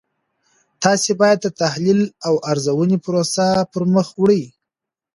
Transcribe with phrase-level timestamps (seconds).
[0.83, 4.43] تاسې باید د تحلیلي او ارزونې پروسه پرمخ وړئ.